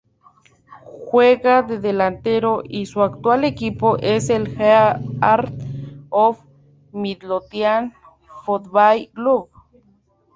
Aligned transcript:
Juega 1.05 1.61
de 1.61 1.77
delantero 1.79 2.63
y 2.67 2.87
su 2.87 3.03
actual 3.03 3.43
equipo 3.43 3.97
es 3.99 4.31
el 4.31 4.47
Heart 4.47 5.53
of 6.09 6.39
Midlothian 6.91 7.93
Football 8.43 9.11
Club. 9.13 9.47